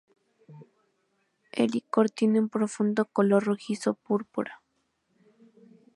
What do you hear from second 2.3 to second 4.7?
un profundo color rojizo púrpura.